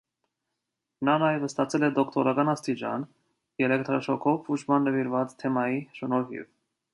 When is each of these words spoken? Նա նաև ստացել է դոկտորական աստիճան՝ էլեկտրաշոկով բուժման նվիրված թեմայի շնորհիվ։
Նա 1.09 1.17
նաև 1.23 1.43
ստացել 1.47 1.85
է 1.87 1.89
դոկտորական 1.97 2.49
աստիճան՝ 2.53 3.03
էլեկտրաշոկով 3.67 4.41
բուժման 4.49 4.89
նվիրված 4.91 5.37
թեմայի 5.45 5.81
շնորհիվ։ 6.01 6.51